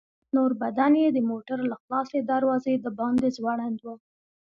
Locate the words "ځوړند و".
3.37-3.87